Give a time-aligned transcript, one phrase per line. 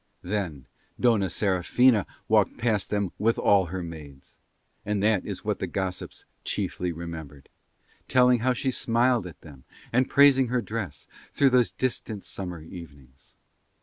[0.23, 0.65] Then
[0.99, 4.33] Dona Serafina walked past them with all her maids:
[4.83, 7.49] and that is what the gossips chiefly remembered,
[8.07, 13.35] telling how she smiled at them, and praising her dress, through those distant summer evenings.